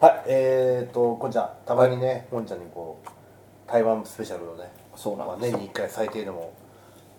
[0.00, 6.54] はい、えーと、こんちゃん、たまにね、こんちゃんにこう、台湾スペシャルをね、まあ、そうなんです年に1回最低でも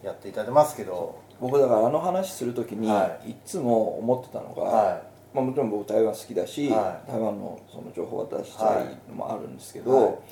[0.01, 3.35] やっていただいてますけど、僕だからあの話するときに、、はい。
[3.45, 7.11] つも思ってたのが、はまあ、もちろん僕台湾好きだし、はい。
[7.11, 9.87] 台湾のその情報を出したいのもあるんですけはい。
[9.87, 10.23] ど、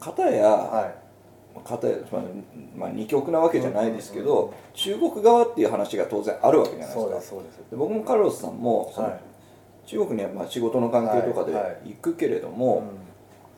[0.00, 0.92] 片や、い、は
[1.56, 2.22] い、片や、まあ
[2.76, 7.00] まあ、二極なわけじゃないですけど、中国側っていう話が当然あるわけじゃないですか。
[7.02, 7.58] そうです、そうです。
[7.70, 9.20] で僕もカルロスさんもその、はい
[9.86, 11.76] 中国にはまあ仕事の関係とかではいはい。
[11.90, 12.84] 行くけれども、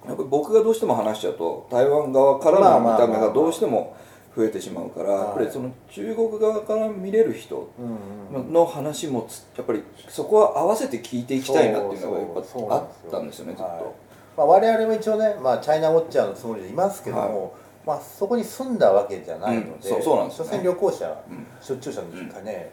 [0.04, 0.08] うん。
[0.08, 3.96] やっぱり僕がどうしても話しちゃうと台湾側からの見た目がどうしても
[4.36, 5.20] 増えてしまうから、はい。
[5.26, 13.94] やっぱりその中国側から見れる人うんうんの話もつやっぱりそこは合わせて聞いていきたいなっていうのがやっそうぱあったんですよねずっはいと。
[14.36, 17.54] まあ、我々も一応ね、まあ、チャイナウォッチャーのつもりでいますけども、
[17.86, 20.50] まあ、そこに住んだわけじゃないので、うんそうそうなんですよね。
[20.50, 21.46] 所詮旅行者、うん。
[21.62, 22.70] 出張者の時かね、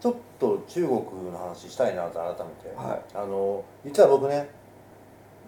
[0.00, 0.98] ちょっと中国
[1.32, 3.02] の話したいなと改めて、はい。
[3.14, 4.48] あの実は僕ね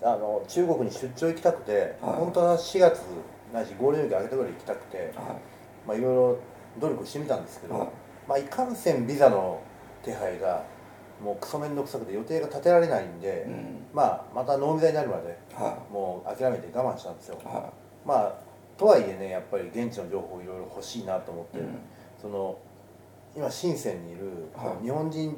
[0.03, 2.17] あの中国に出張行きたくて、はい。
[2.17, 3.03] 本当は4月
[3.53, 5.37] ないしゴールデンウィーク明けたぐらい行きたくて、は
[5.87, 6.39] まあ、いろいろ
[6.81, 7.89] 努力してみたんですけど、はい。
[8.29, 9.61] まあ、いかんせんビザの
[10.03, 10.65] 手配が
[11.23, 13.87] もうクソ面倒くさくて予定が立てられないんで、いうん。
[13.93, 17.39] まあ、またノービザになるまではもう諦めて我慢したんですよ。
[18.05, 18.35] まあ
[18.79, 21.79] とはいえねやっぱり現地の情報いろいろ欲しいなと思って、いうん。
[22.21, 22.57] その
[23.37, 24.85] 今深センにいるはい。
[24.85, 25.37] 日本人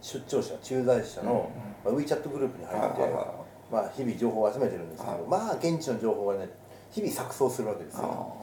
[0.00, 1.50] 出張者駐在者の、
[1.84, 3.72] まあ、WeChat グループに入って、はいはいはい。
[3.72, 5.22] まあ、日々情報を集めてるんですけど、はい。
[5.28, 6.48] まあ現地の情報がね
[6.90, 8.36] 日々錯綜するわけですよ。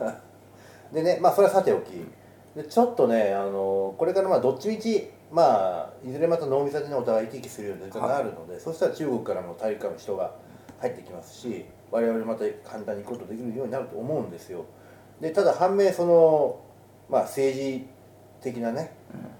[0.00, 0.20] あ
[0.92, 1.90] でねまあそれはさておき。
[2.54, 10.34] でちょっとねあのこれからまあどっちみちまあいずれまた脳みそでねお互い行き来するようになるので、そしたら中国からも大陸からも人が
[10.80, 14.64] 入ってきますし我々また簡単に行くことできるようになると思うんですよ。
[15.20, 16.60] でただ反面その
[17.08, 17.86] まあ政治
[18.40, 18.92] 的なね、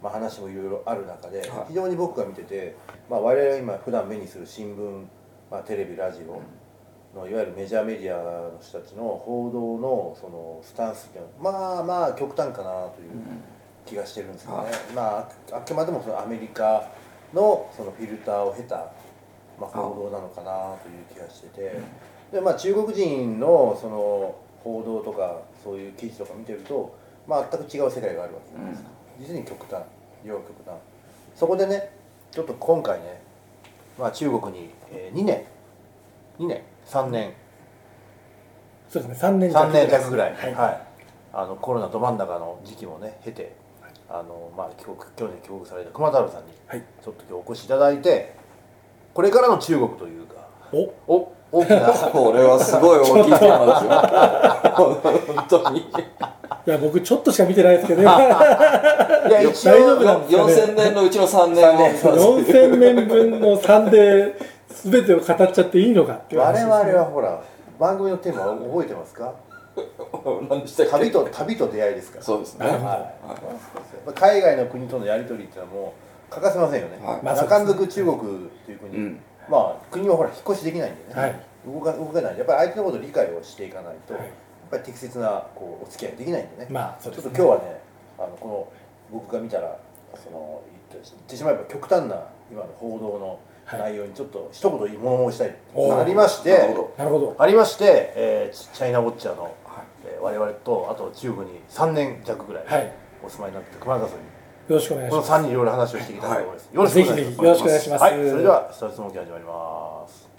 [0.02, 1.48] まあ、話もいろいろある中で、はい。
[1.68, 2.76] 非常に僕が見てて、
[3.10, 5.04] まあ、我々が今普段目にする新聞、
[5.50, 6.40] まあ、テレビラジオ
[7.18, 13.10] のいわゆるメジャーメディアの人たちの報道のそのスタンスっていうのはまあまあ極端かなという
[13.84, 14.72] 気がしてるんですよね、はい。
[14.94, 16.88] まあああくまでもそのアメリカ
[17.34, 18.76] のそのフィルターを経た、
[19.60, 21.80] まあ、報道なのかなという気がしてて、
[22.30, 26.94] でまあ中国人のその報道とかそういう記事とか見てると、
[27.26, 29.82] まあ、全く違う世界があるわけじゃないですか、実に極端
[30.24, 30.74] 両極端。
[31.34, 31.90] そこでね
[32.30, 33.22] ちょっと今回ね、
[33.98, 35.44] まあ、中国に、えー2年。
[36.38, 36.62] 2年。
[36.86, 37.32] 3年。
[38.88, 39.28] そうですね。
[39.28, 40.54] 3年3年弱ぐらい、はい。
[40.54, 40.82] はい、
[41.32, 43.54] あのコロナど真ん中の時期もね経て、
[44.08, 46.82] あのまあ、帰国去年帰国された熊太郎さんにはい。
[47.02, 48.34] ちょっと今日お越しいただいて
[49.14, 51.14] これからの中国というかお。
[51.14, 51.80] お大きな
[52.10, 53.92] これはすごい大きいテーマですよ。
[55.36, 55.80] 本当に。
[55.80, 58.08] いや僕ちょっとしか見てないですけどね。
[58.08, 60.54] いや一大丈夫応なんですかね。
[60.54, 61.64] 4000年のうちの3年。
[62.08, 64.34] を4000年分の3で
[64.68, 67.42] 全てを語っちゃっていいのかっていう話我々はほら
[67.78, 69.34] 番組のテーマ覚えてますか？
[70.48, 70.92] 何でしたっけ？
[70.92, 72.24] 旅と旅と出会いですから。
[72.24, 72.66] そうですね。
[72.66, 72.78] はい。
[72.78, 72.86] ま
[74.06, 75.92] あ海外の国とのやり取りっていうのはも
[76.30, 77.20] う欠かせませんよね、はい。
[77.22, 78.20] まあ中んずく中国っ
[78.64, 81.40] ていう国、うんまあ国はほら引っ越しできないんでね、はい。
[81.66, 82.32] 動か動けない。
[82.32, 84.22] んでやっぱり相手のことを理解をしていかないと、はい。
[84.24, 84.32] やっ
[84.70, 87.80] ぱり適切なこうお付き合いできないんでね、まあそうちょっと今日はね
[88.18, 88.48] あのこ
[89.12, 89.78] の僕が見たら
[90.22, 95.56] その言ってしまえば極端な今の報道の内容にちょっと一言物申したい
[96.00, 96.58] ありまして
[96.98, 97.36] なるほど。
[97.38, 99.54] ありまして、えーチチャイナウォッチャーの、
[100.06, 102.92] えー我々とあと中国に3年弱ぐらいはい。
[103.24, 104.24] お住まいになってる熊田さんに、
[104.72, 106.76] よろしくお願いしこのます3人いろいろ話をしていきたいと思います、い。
[106.76, 107.24] よろしくお願いします。
[107.24, 108.02] ぜひぜひよろしくお願いします。
[108.02, 110.32] はい、それではスタートモンキ始まります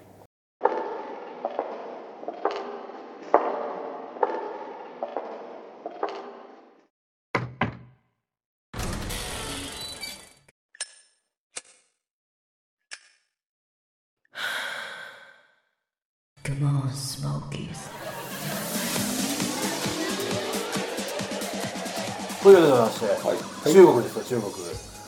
[22.43, 24.53] というわけでございまして、はい中国ですよ中国。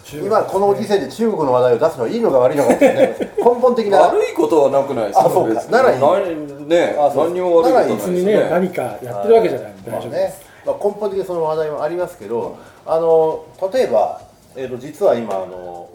[0.03, 0.27] 中国。
[0.27, 3.15] 今このご時世で中国の話題を出すのはいいのか悪いのかってね。
[3.37, 5.63] 根本的な悪いことはなくないですあそうか。
[5.65, 6.01] ならいい。
[6.01, 8.33] 何ねあそう何にも悪いことはないです別にね。
[8.43, 9.71] ね何かやってるわけじゃない。
[9.73, 14.21] んで大丈夫まあねです、まあ、根本的にその話題もありますけど、あの例えば、
[14.55, 15.89] えー、と実は今あの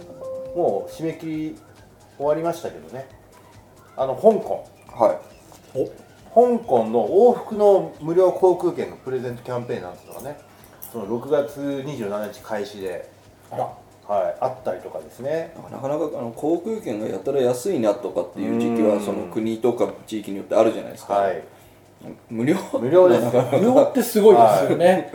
[0.54, 1.56] もう締め切り
[2.16, 3.08] 終わりましたけどね。
[3.96, 4.66] あの香港。
[4.88, 5.12] は
[5.74, 5.78] い。
[5.78, 6.10] お。
[6.32, 10.38] 香港の往復の無料航空券のプレゼントキャンペーンなんですがね
[10.92, 13.08] その6月27日開始で、
[13.50, 13.70] あら。
[14.08, 15.54] はい、あったりとかですね。
[15.70, 19.00] なかなかあの航空券がやたら安いなとかっていう時期はうん。
[19.00, 21.40] その国とか地域によってあるじゃないですか、はい。
[22.28, 22.56] 無料。
[22.81, 23.25] 無料です。
[23.52, 25.12] 無料ってすごいですよね、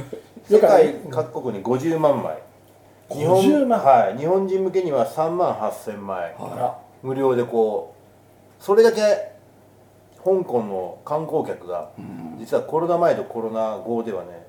[0.50, 2.38] 世界各国に50万枚。
[3.10, 6.34] 日本50万はい、日本人向けには3万8000枚。
[6.40, 6.80] あら。
[7.04, 7.94] 無料でこ
[8.60, 9.02] うそれだけ
[10.24, 12.38] 香港の観光客がうん。
[12.40, 14.45] 実はコロナ前とコロナ後ではね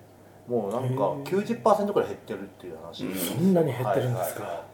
[0.48, 1.24] もうなんかへー。
[1.24, 3.14] 90%くらい減ってるっていう話、うん。
[3.14, 4.64] そんなに減ってるんですか、はいはいは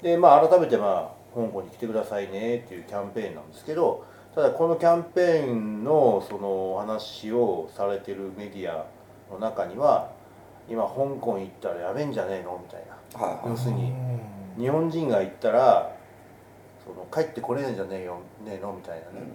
[0.00, 0.02] い。
[0.02, 4.04] でまあ改めてまあ香港に来てくださいねっていうキャンペーンなんですけど
[4.34, 8.86] ただこのキャンペーンのそのお話をされてるメディア
[9.30, 10.10] の中には
[10.68, 12.96] 今香港行ったらやべえんじゃねえのみたいな。
[13.46, 13.92] 要するに
[14.56, 14.62] うん。
[14.62, 15.94] 日本人が行ったら
[16.84, 19.26] その帰ってこれないんじゃねえよねえのみたいなね、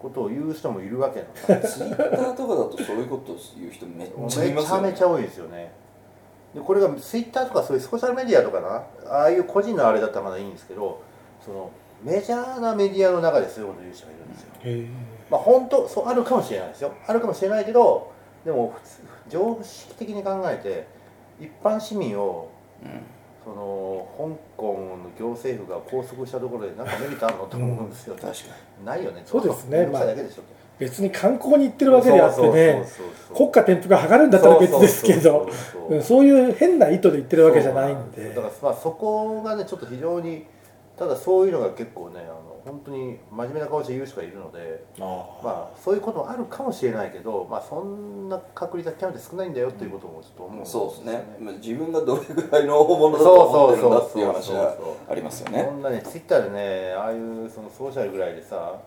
[0.00, 1.20] ことを言う人もいるわけ
[1.52, 4.88] なんですツイッターとかだとそういうことを言う人めっちゃいめちますよね。
[4.88, 5.72] ゃめちゃ多いですよね。
[6.54, 11.02] でこれがツイッターとかそういうソーシャルメディアとかなああいう個人のあれだったらまだいいんですけど
[11.44, 11.70] その
[12.02, 14.98] メジャーなメディアの中でそういうこと言う人がいるんですよ。
[15.30, 16.92] まあ本当そうあるかもしれないですよ。
[17.06, 18.12] あるかもしれないけど
[18.44, 20.86] でも普通常識的に考えて
[21.44, 22.48] 一般市民を
[22.82, 23.02] うん
[23.48, 28.32] その香港の行政府が拘束したところで何かメリットあるのと思うんですよ、確か
[28.84, 29.22] ないよね。
[29.24, 29.78] そうですね。
[29.78, 30.42] 面倒くさいだけでしょ。
[30.78, 32.86] 別に観光に行ってるわけであってね
[33.34, 35.48] 国家転覆が図るんだったら別ですけど
[36.02, 38.28] そういう変な意図で言ってるわけじゃないんで。
[38.28, 40.44] だからまあそこがねちょっと非常に
[40.98, 45.02] ただそういうのが結構ねあの本当に真面目な顔して言う人がいるのであ
[45.42, 51.36] まあそういうこともあるかもしれないけどまあそんな確率は極めて少ないんだよっていうこともちょっと思うんにそうですね。
[51.40, 54.76] まあ自分がどれぐらいの大物だと思ってるんだっていう話は
[55.10, 55.64] ありますよね。
[55.64, 58.80] そんなねツイッターでねああいうそのソーシャルぐらいでさ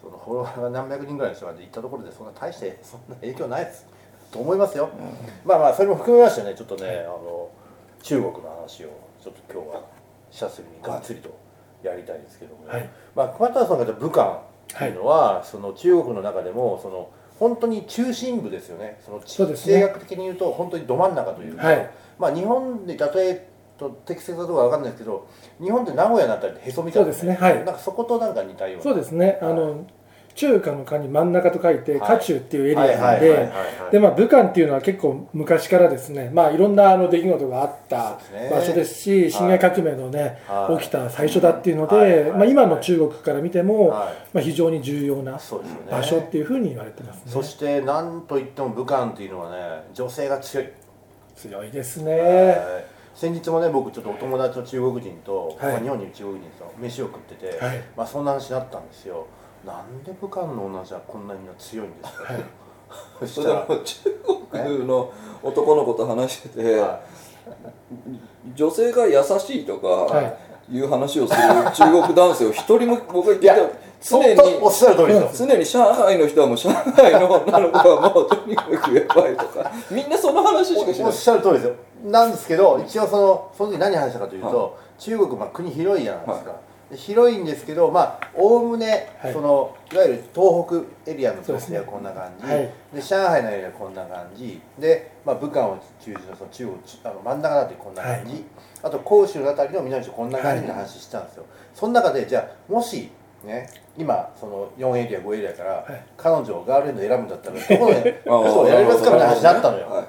[0.00, 3.86] そのフォロワーが何百人ぐらいの人が行ったところでそんな大してそんな影響ないです
[4.30, 4.90] と思いますよ、
[5.46, 7.50] まあまあそれも含めましてねちょっとねあの
[8.02, 8.88] 中国の話を
[9.22, 9.82] ちょっと今日は
[10.30, 11.47] 久しぶりにがっつりと
[11.82, 12.88] やりたいですけども、はい。
[13.14, 14.40] まあ熊田さんが武漢っ
[14.76, 19.00] ていうのは、その中国の中でもその本当に中心部ですよね。
[19.04, 19.74] その地そうですね。
[19.74, 21.90] 地政学的に言うと本当にど真ん中というか、はい。
[22.18, 23.48] まあ日本で例え
[23.78, 25.28] と適切なところは分かんないですけど
[25.62, 27.38] 日本って名古屋になったりへそみたいな、そうですね。
[27.40, 27.64] はい。
[27.64, 28.82] なんかそことなんか似たような。
[28.82, 29.38] そうですね。
[29.40, 29.86] あの
[30.38, 32.00] 中華の華に真ん中と書いてはい。
[32.00, 33.40] 華中っていうエリアなんでは
[33.88, 40.80] いでまあ武漢っていうのは結構昔からですねまあいろんなあの出来事があった場所ですし辛亥革命のねはい。
[40.80, 44.14] 起きた最初だっていうのでまあ今の中国から見てもはい。
[44.34, 45.40] まあ非常に重要な
[45.90, 47.32] 場所っていうふうに言われてますね。
[47.32, 50.68] そして何といっても武漢っていうのはね女性が強い、
[51.34, 52.08] 強いですはい。
[52.16, 52.56] ね
[53.14, 55.72] 先日もね僕ちょっとお友達の中国人と、はい。
[55.72, 57.82] まあ、日本にいる中国人と飯を食ってて、はい。
[57.96, 59.26] まあ、そんな話になったんですよ
[59.64, 62.42] なんで武漢の女の人はこんなに強いんですか、は い
[63.20, 63.84] そしたら中
[64.50, 65.12] 国の
[65.42, 67.00] 男の子と話してて、は
[68.54, 70.38] 女性が優しいとかはい。
[70.70, 71.40] う話をする
[71.72, 73.56] 中国男性を一人も僕は聞いた
[74.02, 79.72] 常におっしゃる通りですよ常に上海の人はもう上海の女の子はもうとにかくやばいとか。
[79.90, 81.06] みんなその話しかしない。
[81.06, 81.74] おっしゃる通りですよ。
[82.04, 86.58] なんですけど一応そのその時何話したかというと、は中国、まあ、国広いじゃないですか、で
[86.96, 89.32] 広いんですけどまあおおむね、はい。
[89.32, 91.80] そのいわゆる東北エリアの女性はそうですね。
[91.80, 92.46] こんな感じ。
[92.46, 92.70] はい。
[92.94, 94.60] で,、上海のエリアはこんな感じ。
[94.78, 98.44] で、まあ、武漢を中心のその中国あの真ん中だってこんな感じ、
[98.82, 101.44] あと広州のあたりの南のこんな感じの話したんですよ、
[101.74, 103.10] その中でじゃあもし
[103.44, 106.06] ね今その4エリア5エリアから、はい。
[106.16, 110.06] 彼女をガールフレンド選ぶんだったらどこで 人を選びますかみたいな話になったのよ、はいはい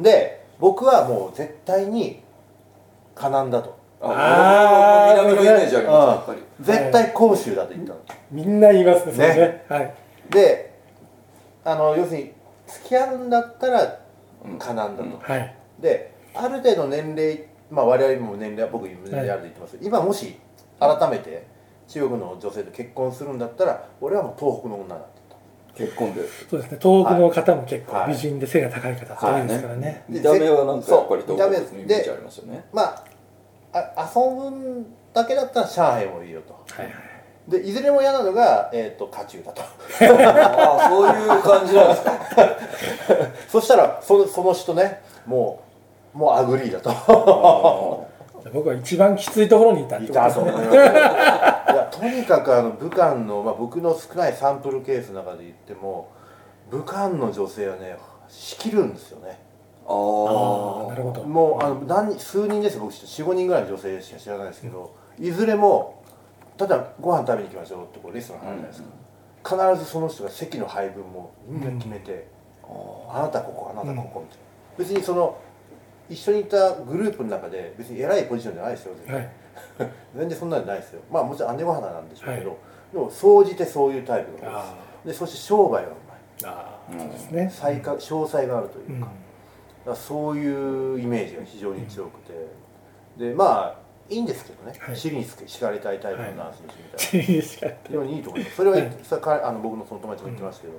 [0.00, 2.22] で僕はもう絶対に
[3.14, 5.22] 河南だとああー。
[5.22, 6.42] 南のイメージありますやっぱり。
[6.60, 8.00] 絶対広州だと言ったの、
[8.30, 9.34] みんな言いますねね。
[9.34, 9.64] ね。
[9.68, 9.94] はい。
[10.30, 10.72] で
[11.64, 12.32] あの要するに
[12.66, 14.00] 付き合うんだったら
[14.58, 15.18] 河南だと、うん。
[15.18, 15.54] はい。
[15.80, 19.72] である程度年齢まあ我々も年齢は僕年齢あると言ってます。
[19.72, 20.38] けど、今もし
[20.78, 21.46] 改めて
[21.88, 25.04] 中国の女性と結婚するんだったら俺はもう東北の女だっ
[25.74, 26.22] て結婚で。
[26.50, 26.78] そうですね。
[26.80, 28.08] 東北の方も結構はい。
[28.12, 30.04] 美人で背が高い方多いですからね。
[30.08, 32.64] で見た目はなんかやっぱり東北のイメージありますよね。
[32.72, 33.04] まあ
[33.72, 36.52] あ遊ぶんだけだったら上海もいいよと。
[36.52, 36.94] はいはい。
[37.48, 39.62] でいずれも嫌なのが、えー、と華中だと。
[39.62, 42.12] ああそういう感じなんですか。
[43.48, 45.62] そしたらそのその人ねも
[46.14, 48.10] うもう agree だと。
[48.52, 50.20] 僕は一番きついところにいたっていこと。
[50.20, 50.76] ですねたと思います
[51.72, 56.10] いやとにかくあの武漢の、まあ、僕の少ないサンプルケースの中で言っても
[56.70, 57.96] 武漢の女性はね
[58.28, 59.38] 仕切るんですよね
[59.86, 61.24] ああなるほど。
[61.24, 66.02] もうあの何数人です僕45人ぐらいの女性しか知らないですけど、いずれも
[66.58, 68.82] 例えばご飯食べに行きましょうってこうレストランあるじゃないです
[69.52, 72.28] か、必ずその人が席の配分もみんな決めて、
[73.08, 74.44] あなたここあなたここみたいな、
[74.78, 75.38] 別にその
[76.08, 79.30] 一緒にいたグループの中で別に偉いポジションじゃないですよ全然、はい。
[80.16, 81.00] 全然そんなんじゃないですよ。
[81.10, 82.56] まあもちろん姉御肌なんでしょうけど、は
[82.92, 84.74] でも総じてそういうタイプのです。
[85.06, 85.92] でそして商売がう
[86.42, 86.52] まい。
[86.52, 86.98] あうん。
[86.98, 89.00] そうですね詳細があるといううん。
[89.00, 89.31] か,、だから
[89.94, 92.32] そういうイメージが非常に強くて、
[93.16, 94.96] でまあいいんですけどね、はい。
[94.96, 98.18] 尻に敷かれたいタイプのナースの人みたいな、非常にい。
[98.20, 98.56] いと思います。
[98.56, 100.74] それは、はいそれあの僕のその友達も言ってましたけど、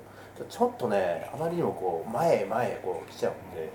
[0.50, 3.72] ちょっとねあまりにもこう前へ前へこう来ちゃうんで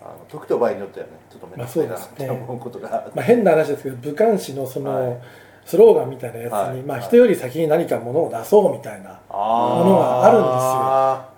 [0.00, 5.20] あの時と場合によってはねちょっと面倒くさいなって思うことが、まあ、変な話ですけど武漢市のその、はい。
[5.64, 6.88] スローガンみたいなやつに、まあ、はい。
[6.88, 11.37] はい人より先に何かものを出そうみたいなものがあるんですよ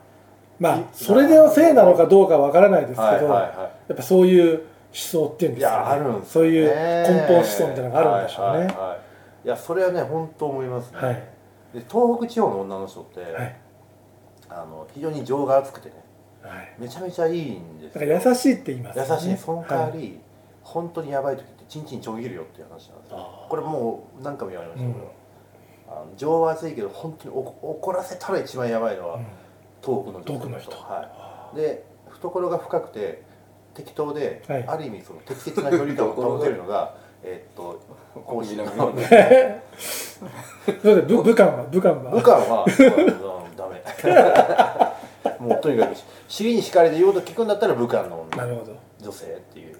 [0.61, 8.50] まあそれでせいなのかどうかわからないですけど、はいはいはやっぱそういう思想っていうんい、いですか、ね、やあるんですそういうね根本思想みたいなのがあるんでしょうね。
[8.50, 8.99] はいはいは
[9.43, 9.47] い。
[9.47, 11.14] いやそれはね本当思いますね、はい。
[11.14, 11.23] で
[11.88, 13.57] 東北地方の女の人って、はい。
[14.50, 15.95] あの非常に情が厚くてね
[16.43, 16.75] はい。
[16.79, 19.11] めちゃめちゃいいんですだよから優しいって言いますよね。
[19.14, 19.99] 優しいその代わはい。
[19.99, 20.21] り、
[20.62, 23.47] 本当にやばい時ってチンチンちょぎるよっていう話なんですよ。
[23.49, 25.09] これもう何回も言われましたけど、うん。
[25.88, 29.26] あの情は熱いけど本当にお怒らせたら一番やばいのは、うん
[29.82, 30.70] 遠くの遠くの人。
[30.72, 33.22] はい、で懐が深くて
[33.75, 34.64] 適当で、はい。
[34.66, 37.80] ある意味その適切な距離感を保てるのが えーっと
[38.25, 39.02] 講師の南の
[40.82, 41.64] それで武武漢は？
[41.64, 42.10] 武漢は？
[42.10, 42.64] 武漢は、
[43.49, 43.82] うん、ダメ。
[45.38, 45.94] もうとにかく
[46.28, 48.76] 尻に敷かれて言おうと聞くんだったら武漢のなるほど。
[49.00, 49.76] 女性っていう。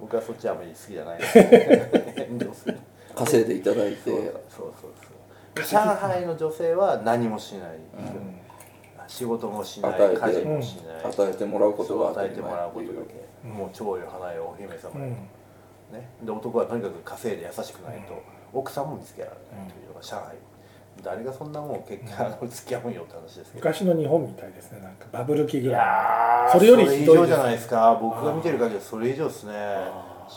[0.00, 1.18] 僕はそっちはあまり好きじゃない。
[1.20, 2.66] です
[3.14, 3.98] 稼いでいただいて。
[4.04, 4.32] そうそう
[4.80, 7.78] そうそう上海の女性は何もしない、
[9.10, 12.92] 仕事もしない与えて家事もしない、与えてもらうことが与えてもらうことだ
[13.42, 15.10] け、もう長よ花よお姫様よ、うん。
[15.92, 20.36] ね、で男はとにかく稼いで優しくないと、奥さんも見つけられないというのが上海
[21.02, 23.54] 誰がそんなもん結局あの付き合うんよって話ですけど。
[23.56, 26.52] 昔の日本みたいですねなんかバブル期いぐらい。
[26.52, 27.98] それよりひどいです以上じゃないですか。
[28.00, 29.52] 僕が見てる限りはそれ以上ですね。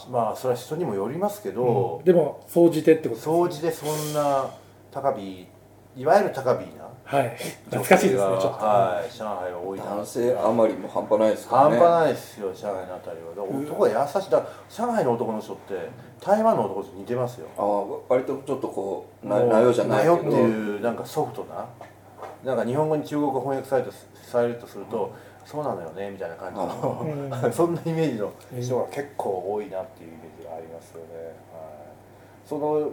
[0.09, 3.35] まあそれは人にもよりますけど、でも総じてってことですね。
[3.35, 4.49] 掃除でそんな
[4.91, 5.47] 高火
[5.95, 6.82] いわゆる高火な
[7.13, 7.37] はい。
[7.65, 9.85] 懐かしいですねちょっと、はい上海は多いな。
[9.85, 13.29] 男性あまりも半端ないですから半ね端ないですよ上海のあたりは。
[13.29, 14.31] だから男が優しい。
[14.31, 15.89] だから上海の男の人って
[16.19, 17.47] 台湾の男と似てますよ。
[17.57, 20.15] ああ割とちょっとこうなよじゃないけど。
[20.17, 21.65] なよっていうなんかソフトな。
[22.43, 23.93] なんか日本語に中国語翻訳されると
[24.25, 25.13] されるとすると、
[25.45, 31.05] そうなのよねみたいな感じの、 そんなイメージの人が結構多いなっていうイメージがありますよね、
[31.53, 31.63] はい、
[32.45, 32.89] その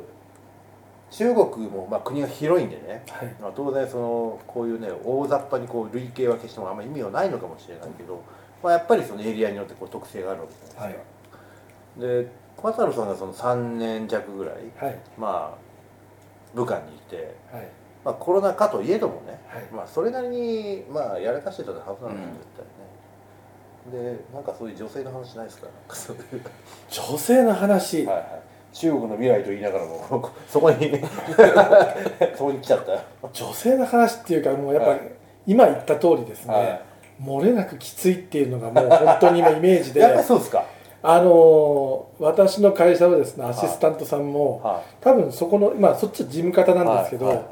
[1.11, 3.35] 中国もまあ国が広いんでね、はい。
[3.41, 8.23] まあ、当然そのこういうね大雑把にこう類型分けしてもあんまり意味はないのかもしれないけど、
[8.63, 11.39] まあ、やっぱりそのエリアによってこう特性があるわけじゃないですか、
[12.01, 14.99] で小太郎さんがその3年弱ぐらいはい。
[15.19, 15.59] まあ
[16.55, 17.69] 武漢にいて、はい。
[18.05, 19.65] まあ、コロナ禍といえどもね、はい。
[19.73, 22.39] まあ、それなりにまあやらかしてたはずなんですよ、うん。
[22.39, 22.47] 絶
[23.91, 24.17] 対ね。
[24.17, 25.69] でなんかそういう女性の話ないですか？
[26.89, 30.91] 女性の話、はいはい中国の未来と言いながらも そこに
[32.37, 33.29] そこに来ちゃった。
[33.33, 35.01] 女性の話っていうかもうやっぱ、はい。
[35.47, 36.81] 今言った通りですね、はい。
[37.23, 40.01] 漏れなくきついっていうのがもう本当に今イメージで。
[40.01, 40.65] やっぱりそうですか。
[41.03, 47.43] あのー私の会社のですねアシスタントさんも、は多分そこのまあそっちは事務方なんですけど、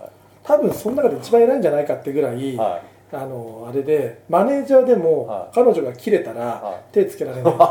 [0.45, 3.17] 多分その中で一番偉いんじゃないかってぐらい、はい。
[3.17, 5.55] あのーあれでマネージャーでも、はい。
[5.55, 7.67] 彼女が切れたら、は手つけられないっていう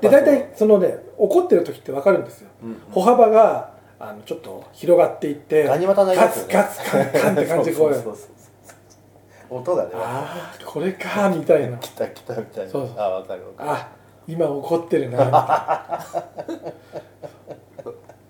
[0.00, 2.76] で大体そのね怒ってる時って分かるんですよ、うん。
[2.90, 6.50] 歩幅があのちょっと広がっていってガニ股になりガますよね。
[6.50, 9.90] ツガツカンカンって感じでこう音がね。
[9.94, 11.76] ああこれかみたいな。
[11.78, 12.70] 来た来たみたいな。
[12.70, 12.96] そうそう。
[12.98, 13.70] あ分かる分かる。
[13.70, 13.88] あ
[14.28, 15.40] 今怒ってるなみたいな。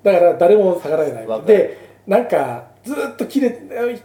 [0.02, 1.42] だから誰も逆らえない。
[1.42, 3.50] でなんかずーっと切れ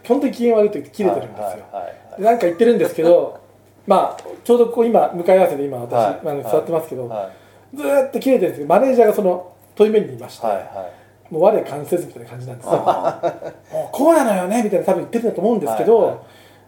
[0.06, 2.20] 本当に機嫌悪い時切れてるんですよ、はいはいはい。
[2.20, 3.40] でなんか言ってるんですけど
[3.86, 6.28] まあちょうどこう今向かい合わせで今私、はい。
[6.28, 7.30] あの座ってますけど、は
[7.72, 7.76] い。
[7.76, 10.90] ずーっと切れてるんですけどマネージャーがその遠い面にいまして、はいは
[11.30, 12.72] もう我関せずみたいな感じなんですよ。
[12.72, 16.16] もうこうなのよねみたいな多分言ってるんだと思うんですけど、はいは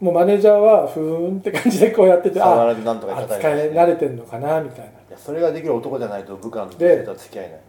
[0.01, 0.05] い。
[0.05, 4.85] もうマネージャーはふーんって感じでこうやっててあ触られなんとか叩い扱てい慣れてんのかなみたいな。
[4.85, 7.61] いやそれができる男じゃないと部下の女性とは付き合えない。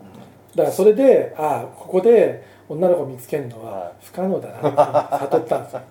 [0.56, 3.91] だからそれでああここで女の子見つけるのははい。
[4.03, 5.82] 不可能だなって悟ったんですよ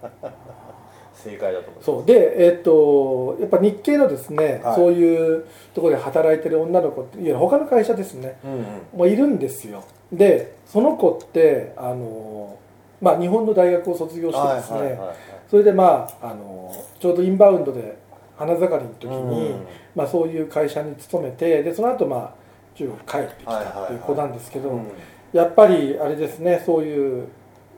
[1.25, 2.06] 正解だと思うそう。
[2.06, 4.75] でえっ、とやっぱ日系のですね、はい。
[4.76, 5.44] そういう
[5.75, 8.60] ところで働いてる女の子っていわゆる他の会社ですねうんうん。
[8.98, 9.84] もういるんですよ。
[10.12, 12.58] でその子ってあの
[13.00, 15.16] まあ日本の大学を卒業してですね、はいはいはいはい。
[15.50, 17.98] それでまああのちょうどインバウンドで
[18.37, 22.34] 花盛りの時に、うんまあ、そういう会社に勤めてでその後まあ
[22.76, 24.87] 中国帰ってきたっていう子なんですけど、うん。
[25.32, 27.28] やっぱりあれですねそういう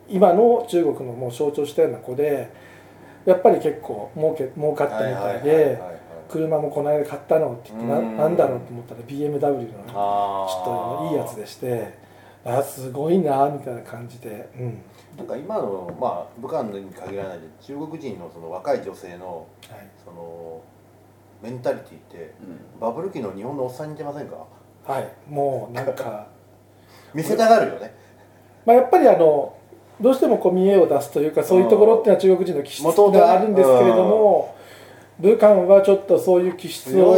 [0.08, 2.50] 今の中国のもう象徴したような子で
[3.26, 6.00] やっぱり結構儲け儲かったみたいではい
[6.30, 8.16] 車もこの間買ったのって言ってなうん。
[8.16, 11.98] なんだろうと思ったら BMW のちょっといいやつでして
[12.44, 14.78] あすごいなみたいな感じで、うん。
[15.18, 19.88] なんか今のまあ武漢に限らないで中国人のその若い女性のはい。
[20.04, 20.60] その
[21.42, 22.80] メンタリティってうん。
[22.80, 24.36] バブル期の日本のおっさんに似てませんか？
[24.84, 25.08] はい。
[25.28, 26.28] もうなんか
[27.12, 27.92] 見せたがるよね。
[28.64, 29.52] まあやっぱりあの
[30.00, 34.54] どうしてもこう見栄を出すというかそういうところっていうのは中国人の気質があるんですけれども
[35.18, 37.16] 武漢はちょっとそういう気質を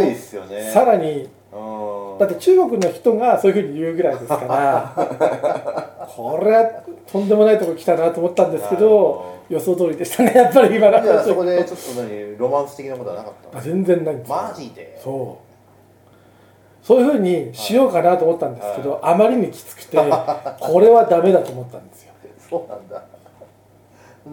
[0.73, 2.19] さらにうん。
[2.19, 11.25] だって中国の人がそういうふうに言うぐらいですから これはとんでもないとこ来たなと思ったんですけど予想通りでしたねやっぱり今の話。
[11.29, 13.59] そこでちょっと何ロマンス的なことはなかった。
[13.59, 14.29] あ全然ないんです。
[14.29, 14.99] よマジで？
[15.03, 15.53] そう。
[16.87, 19.99] そういうふうにしようかなと思ったんですけど、あまりにきつくて
[20.59, 22.12] これはダメだと思ったんですよ
[22.53, 23.03] そうなんだ。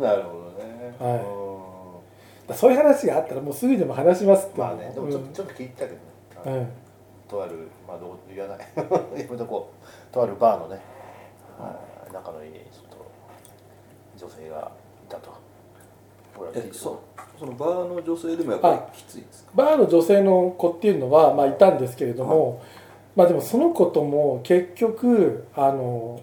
[0.08, 0.96] なるほどね。
[1.00, 2.52] はい。
[2.52, 2.56] うん。
[2.58, 4.60] そういう話があったらもうすぐにでも話しますって。
[4.60, 5.28] まあねでもちょっうん。
[5.30, 6.00] とちょっと聞いたけどね。
[6.46, 6.68] うん。
[7.28, 8.68] とあるまあどう言わない。
[9.22, 10.80] やめとこうとあるバーのね
[11.60, 11.76] は
[12.10, 12.14] い。
[12.14, 12.98] 仲のいいちょっ
[14.20, 14.72] と女性が
[15.08, 15.30] いたと。
[16.56, 16.98] えそう。
[17.38, 19.52] そのバーの女性でもやっぱりきついですか？
[19.56, 22.62] バーの女性の子っていうのは、まあ、いたんですけれども、
[23.16, 26.20] まあでもその子とも結局あの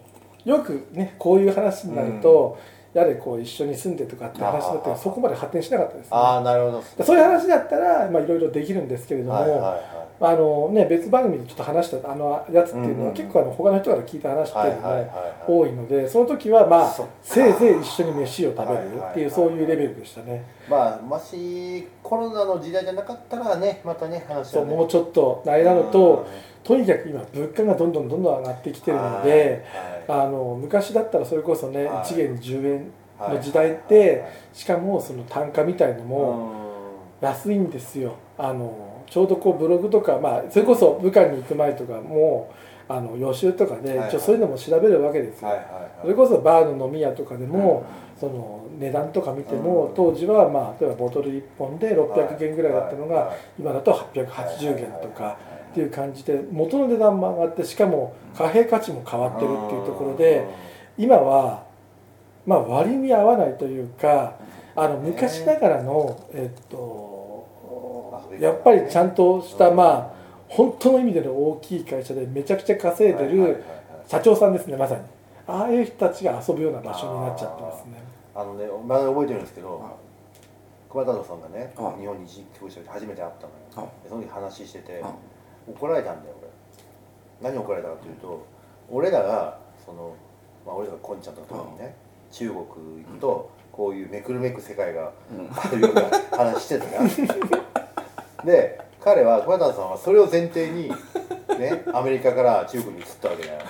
[0.46, 2.56] よくねこういう話になると、
[2.94, 6.10] やれこう一緒に住んでとかって話だってああそこまで発展しなかったですね。
[6.12, 7.04] ああなるほど。
[7.04, 10.06] そういう話だったらまあいろいろできるんですけれども、はいはいはい。
[10.18, 15.06] あのね、別番組でちょっと話したあのやつっていうのはうんうん結構あの他の人から聞いた話っていうのはいはいは
[15.46, 20.42] いも多いのでその時はまあせいぜい一緒に飯を食べるっていうそういうレベルでしたね。
[20.70, 24.74] まあもしコロナの時代じゃなかったらねまたね話はね。
[24.74, 26.26] もうちょっとあれなのと
[26.66, 32.04] とにかく今物価がどんどんどんどん上がってきてるので、はいあの昔だったらそれこそねはい。
[32.04, 33.82] 1元10円はいの時代っはい。
[33.88, 36.52] てしかもその単価みたいのも
[37.20, 38.14] う安いんですよ。
[38.36, 42.52] あのちょうどこうブログとか、まあ、それこそ武漢に行く前とかも
[42.88, 44.08] あの予習とかではい。
[44.08, 45.50] 一応そういうのも調べるわけですよ、
[46.02, 47.84] それこそバーの飲み屋とかでも、
[48.18, 49.94] その値段とか見ても、うん。
[49.94, 55.36] 当時はまあ例えばボトル1本で600元ぐらいだったのが、はいはい今だと880元とか
[55.76, 60.48] っていう感じで元の値段も上がってしかも貨幣価値も変わってるっていうところで
[60.96, 61.64] 今は
[62.46, 64.36] まあ割に合わないというか
[64.74, 70.10] あの昔ながらのえっとやっぱりちゃんとしたまあ
[70.48, 73.62] 本当の意味での大きい会社でめちゃくちゃ稼いでる
[74.08, 75.02] 社長さんですねまさに。
[75.46, 78.02] ああいう人たちが遊ぶような場所になっちゃってますね。
[78.34, 79.84] あのねまだ覚えてるんですけど
[80.88, 82.00] 熊太郎さんがねはい。
[82.00, 83.32] 日本に一時帰国して初めて会っ
[83.74, 83.92] たのよ。
[84.08, 85.35] その時話しててはい
[85.68, 86.36] 怒られたんだよ
[87.42, 87.50] 俺。
[87.50, 88.46] 何怒られたかというと
[88.90, 90.14] 俺らがその
[90.64, 91.94] まあ俺らがこんちゃんと時にね
[92.32, 92.58] 中国
[93.04, 95.50] 行くとこういうめくるめく世界がうん。
[95.54, 96.02] あるような
[96.36, 97.02] 話してたから
[98.44, 100.88] で彼は熊太郎さんはそれを前提に
[101.58, 103.60] ねアメリカから中国に移ったわけだよ。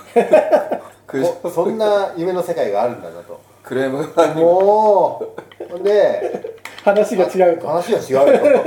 [1.53, 3.39] そんな夢の世界があるんだなと。
[3.63, 4.33] クレームが。
[4.33, 5.21] も
[5.65, 7.67] うほんで話が違うと。
[7.67, 8.63] 話が違うよ。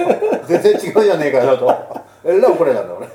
[0.47, 1.71] 全然違うじゃねえかよと。
[2.25, 3.09] えらい怒られたんだ俺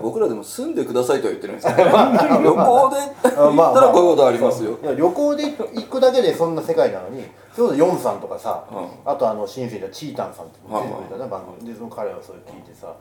[0.00, 2.90] 僕らでも住んでくださいとは言ってるんですけど、 旅行
[3.22, 3.36] で？
[3.36, 3.70] 行まあ。
[3.72, 7.24] ったらこういうことありますよ、いや旅行で行くだけでそんな世界なのに。
[7.54, 8.88] それこそヨンさんとかさ、うん。
[9.04, 12.94] あとあの新生でチータンさんって出てくれたね、はい番組でその彼はそれ聞いてさ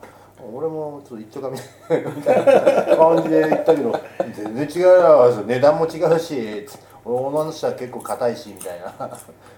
[0.51, 1.57] 俺もちょっと一丁かみ
[1.88, 2.03] たい
[2.45, 3.99] な感じで言ったけど
[4.36, 6.65] 全然違うよ値段も違うし
[7.05, 9.10] 俺の人は結構硬いしみたいな。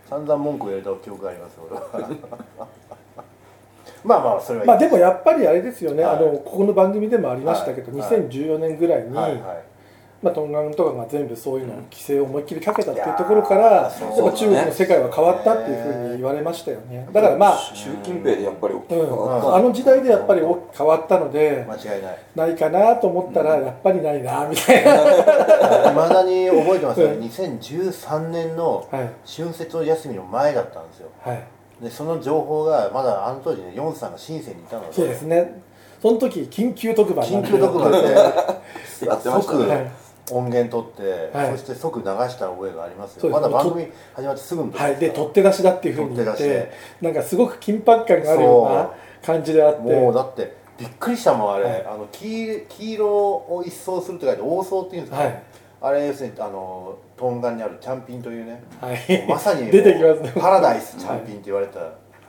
[0.10, 2.68] 散々文句を言われた記憶があります俺は
[4.04, 6.16] まあまあそれはまあでもやっぱりあれですよね、はい。
[6.18, 8.10] あのここの番組でもありましたけど、はい。
[8.10, 9.42] 2014年ぐらいに、はいはい。
[10.22, 17.08] まあ、トンガンとかが全部そういうのうん規制を思いっきりかけたっていうところから、やっいやーぱ中国の世界は変わったっていうふうに言われましたよね。
[17.14, 19.56] だからまあ、習近平でやっぱり大きく変うん、わった。
[19.56, 22.18] あの時代でやっぱり大きく変わったので間違いない。
[22.36, 27.20] ないかなと思ったらやっぱりないなみたいな、いまだに覚えてますよ、うん。
[27.22, 29.10] 2013年のはい。
[29.26, 31.08] 春節休みの前だったんですよ。
[31.22, 31.44] はい、
[31.82, 35.62] でその情報がまだあの当時ねヨンさんが深センにいたのでそうですね。
[36.02, 38.34] その時緊急特番緊急特番で やっ
[39.02, 39.92] てました即ねはい。
[40.32, 41.52] 音源取って、はい。
[41.54, 48.92] そして即流した覚えがありますそうでまだ番組始まってすぐの時はい、で取って出しだっていうふうに言っ取ってなんかすごく緊迫感があるような
[49.26, 49.82] 感じであって。
[49.82, 51.86] もうだってびっくりしたもんあれ、はい。
[51.88, 55.44] あの黄黄色を一掃するって書いて王装っていうんですか、はい
[55.82, 60.32] あれ要するにあのトンガンにあるチャンピンというねはい、まさに 出てきますね。
[60.40, 61.80] パラダイスチャンピンって言われた、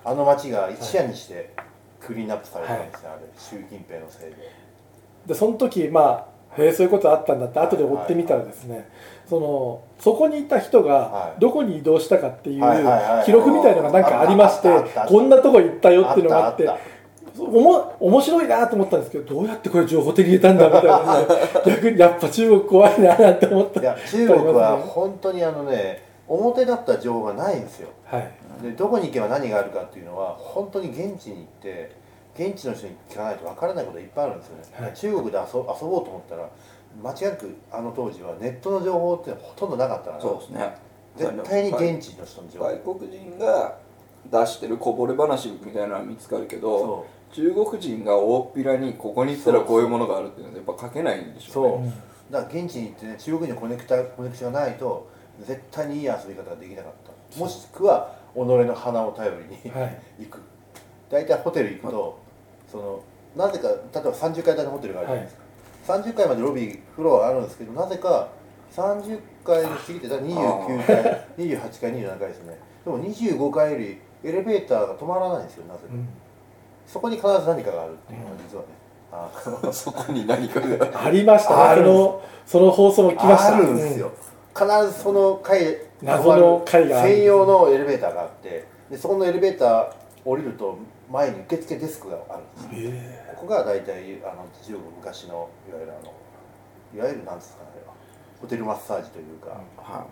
[0.04, 1.50] あの街が一夜にして
[2.00, 4.36] クリーンアップされたんですよ、あれ習近平のせいで。
[5.26, 8.88] でその時まあへえそういうことあったんだって後で追ってみたらですね、
[9.28, 11.40] そのそこにいた人がはい。
[11.40, 14.68] どこに移動したかっていうはいはいはい記録みたいのがなんかありまして
[15.08, 16.68] こんなとこ行ったよっていうのがあって
[17.38, 21.26] おも面白いなと思ったんですけどどうやってこれ情報手に入れたんだみたいな、ね、
[21.66, 23.80] 逆にやっぱ中国怖いななんて思った。
[23.80, 27.88] いや中国は本当にあのね表だった情報がないんですよ。
[28.04, 28.30] はい。
[28.62, 31.92] でどこに行けば何があるかっていうのは本当に現地に行って
[32.34, 34.94] 現地の人に聞かないとわからないこといっぱいあるんですよね、はい。
[34.94, 36.48] 中国で遊遊ぼうと思ったら
[37.02, 40.74] 間違いなくあの当時はネットの情報ってほとんどなかったからそうですね。
[41.16, 42.66] 絶対に現地の人の情報。
[42.66, 43.76] 外国人が
[44.30, 51.92] 出してるこぼれ話みたいなのは見つかるけどそ中国人が大っぴらにここに行ったらこういうものがあるっていうのはやっぱ書けないんでしょうね。
[51.92, 56.92] そう、うんだから現地に行ってね中国人のコネクタコネクションがないと絶対にいい遊び方ができなかっ
[57.32, 57.38] た。
[57.40, 60.02] もしくは己の鼻を頼りに、はい。
[60.20, 60.38] 行く。
[61.10, 62.18] 大体ホテル行くと、
[62.70, 63.02] その
[63.36, 68.28] なぜか例えば30階建てのホテルがあるじゃないですか、30階までロビーフロアがあるんですけどなぜか
[68.72, 72.58] 30階に過ぎてたら29階28階27階ですね。
[72.84, 76.08] でも25階よりエレベーターが止まらないんですよなぜか、うん
[76.90, 78.68] そこに必ず何かがあるっていうのは実はね、
[79.12, 81.04] あのそこに何かが。
[81.04, 81.72] ありました。
[81.72, 83.56] あそのその放送も来ました。
[83.56, 84.10] あるんですよ、
[84.52, 89.92] 必ずその階謎の階がある専用のエレベーターがあってでそこのエレベーター
[90.24, 90.78] 降りると
[91.10, 92.90] 前に受付デスクがあるんですよ。
[92.90, 96.12] うんへここが大体あの中国昔のいわゆるあの
[96.94, 97.94] いわゆるなんですかねあれは。
[98.40, 100.06] ホテルマッサージというか、は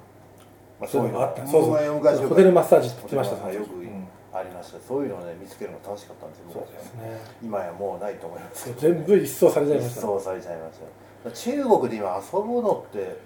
[0.80, 1.18] まあ、そういうの。
[1.18, 2.28] があったそうそう。
[2.28, 3.36] ホテルマッサージってホ言ってました。
[3.36, 4.07] テルマッサージよくうん
[4.38, 4.78] ありました。
[4.80, 7.20] そういうのをね見つけるの楽しかったんですよそうですね。
[7.42, 8.64] 今やもうないと思います。
[8.64, 10.00] けど全部一掃されちゃいました。
[10.00, 10.78] 一掃されちゃいまし
[11.24, 11.30] た。
[11.30, 13.16] 中国で今遊ぶのって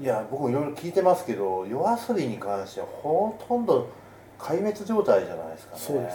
[0.00, 3.88] いや僕もいろいろ聞いてますけど夜遊びに関してはほとんど
[4.38, 5.80] 壊滅状態じゃないですかね。
[5.80, 6.10] そうで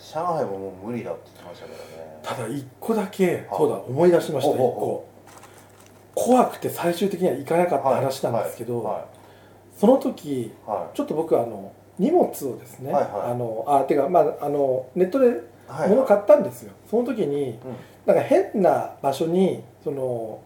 [0.00, 2.18] す上海ももう無理だって言ってましたけどね。
[2.22, 5.08] ただ一個だけあそうだ思い出しました一個。
[6.14, 9.04] 怖くて最終的には行かなかった話なんですけど、はい。
[9.78, 10.96] その時はい。
[10.96, 13.32] ちょっと僕あの荷物をですね、はいはい。
[13.32, 17.58] あのあてかまああのネットではい物買ったんですよ、その時にうん。
[18.06, 20.40] なんか変な場所にその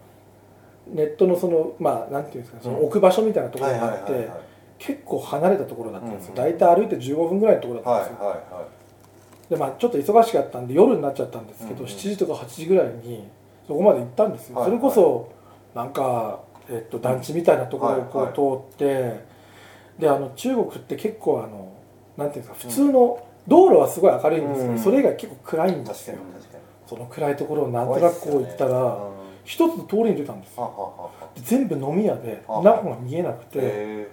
[0.87, 2.85] ネットのそのまあなんていうんですかそのうん。
[2.85, 4.29] 置く場所みたいなとこはいはいろがあって、はいはい
[4.79, 6.35] 結構離れたところだったんですよ、うん。
[6.35, 8.67] 大体歩いて15分ぐらいのところだはいったんですよ、はいは
[9.49, 11.85] でまあちょっと忙しかったんで夜になっちゃったんですけど、うんうん。
[11.85, 13.25] 7時とか8時ぐらいに
[13.65, 15.31] そこまで行ったんですよ、はいそれこそ
[15.73, 19.23] なんか、えっと、団地みたいなところをこう通って、
[19.99, 21.73] であの中国って結構あの
[22.17, 24.79] なんていうんですか普通の道路はすごい明るいんですけど、うん。
[24.79, 26.17] それ以外結構暗いんいですよ。
[26.87, 34.07] その暗いところをなんとなくこう行ったら、うん一つの通りに出たんですはよで全部飲み屋であ中が見えなくてへ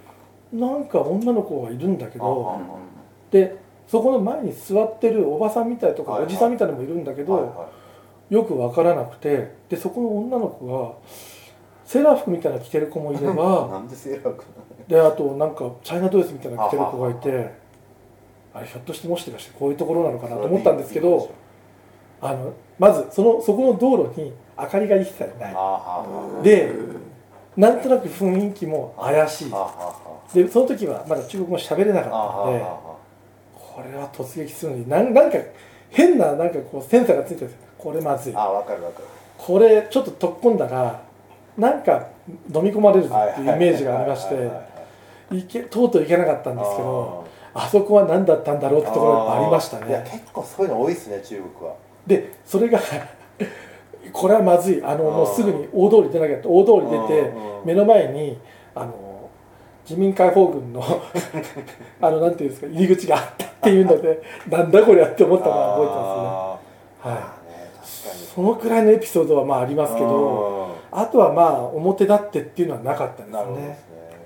[0.52, 7.68] なんか女の子がいるんだけあどあでそこの前に座ってるおばさんみたいとかおじさんみたいなのもいるんだけど、
[8.30, 10.94] よく分からなくてでそこの女の子が
[11.90, 14.44] セーラー服みたいなの着てる子もいれい なばんでセーラー服
[14.86, 17.50] であとなんかチャイナドレスみたいなの着てる子がいて
[18.54, 21.30] あれひょっとしてもしかしてこういうところなのかなと思ったんですけど
[22.20, 25.54] あのまずそのそこの道路に明かりが一切ない。
[26.44, 26.70] で
[27.56, 29.52] なんとなく雰囲気も怪しい。
[30.32, 32.64] でその時はまだ中国語喋れなあかったので
[33.52, 35.38] これは突撃するのになんなんか
[35.90, 37.66] 変ななんかこうセンサーがついてるんですよ。
[37.78, 38.32] これまずい。
[38.36, 39.04] あわかるわかる。
[39.36, 41.09] これちょっと突っ込んだら
[41.60, 42.08] なんか
[42.54, 51.76] 飲み込まれるぞっていうイメージがありましてとうとう行けなかったんですけどあそこは何だったんだろうってところがありましたいやね結構そういうの多いですね中国は。
[52.06, 52.80] でそれが
[54.12, 54.82] これはまずい。
[54.84, 58.38] あのもうすぐに大通り出なきゃって大通り出てうん目の前に
[58.74, 58.94] あの
[59.88, 60.82] 自民解放軍の
[62.00, 66.60] あのなんていうんですか入り口があったっていうので なんだこりゃって思ったのは覚えてま
[67.02, 67.14] すね。
[67.14, 67.22] はい。
[67.22, 67.30] ね
[68.34, 70.59] そのくらいのエピソードはまあありますけど
[70.92, 74.16] あとはまあ表立ってっていうのはなかったですなるほどでねすね。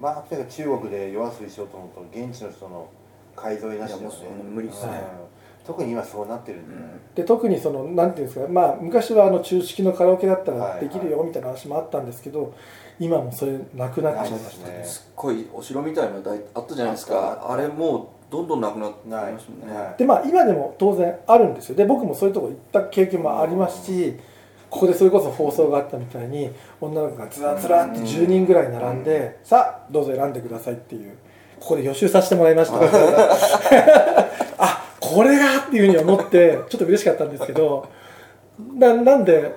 [0.00, 2.88] まあとにかく中国で夜遊びしようと思うと現地の人の
[3.36, 4.92] 買い添えなしでいやもうそんな無理っすね。
[4.92, 4.96] うん。
[5.64, 6.68] 特に今そうなってるん
[7.14, 12.52] で、で特にそのなんていうんですかまあ昔はあの中式のカラオケだったらはいできるよみたいな話もあったんですけど、
[12.98, 14.74] 今もそれなくなっちゃいましたね。
[14.74, 14.84] すね。
[14.84, 17.46] すっごいお城みたいなの大あったじゃないですか。
[17.48, 17.96] あれも
[18.28, 19.76] うどんどんなくなってないますもんね。
[19.76, 19.98] はい。
[19.98, 21.76] でまあ今でも当然あるんですよ。
[21.76, 24.18] で僕もそういうとこ行った経験もありますし
[24.72, 31.14] ここでそれこそ放送があったみたいに女の子がずらずらって10人ぐらい並んで、さあどうぞ選んでくださいっていう
[31.60, 32.78] ここで予習させてもらいました。
[34.56, 37.86] あこれがっていうふうに思ってちょっと嬉しかったんですけど
[38.78, 39.54] ななんで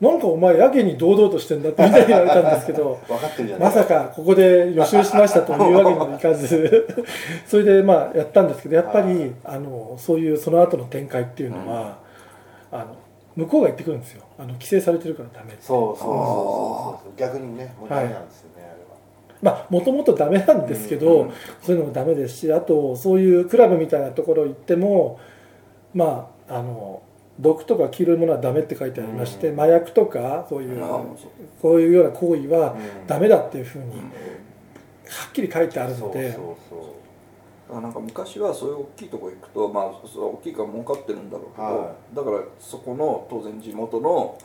[0.00, 3.00] なんかお前やけに堂々としてんだってみたいに言われたんですけど
[3.58, 6.86] まさかここで予習しましたというわけにもいかず
[7.48, 11.96] それでまあやったんですけどやっぱりあのそういうその後の展開っていうのは、
[12.70, 12.86] あの
[13.36, 14.22] 向こうが言ってくるんですよ。
[14.38, 15.62] あの規制されてるからダメって。
[15.62, 17.06] そうそうそうそう。
[17.06, 18.96] そう逆にねもうダメなんですよね、あれは。
[19.42, 21.30] まあもともとダメなんですけど、うん
[21.62, 25.18] そういうのもダメですしあとそういうクラブみたいなところ行っても
[25.94, 27.02] まああの
[27.40, 29.60] 毒とか黄色いものはダメって書いてありまして、うん。
[29.60, 30.80] 麻薬とかそういう
[31.62, 33.06] こういうような行為はうん。
[33.06, 34.02] ダメだっていうふうには
[35.30, 36.32] っきり書いてあるそうので。
[36.32, 36.91] そうそう
[37.72, 44.38] だからなんか昔はそういう大きいとこ行くとまあ大きいから儲かってるんだろうけど、はだからそこの当然地元の